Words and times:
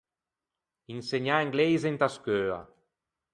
Insegnâ 0.93 1.35
ingleise 1.43 1.87
inta 1.91 2.07
scheua. 2.15 2.59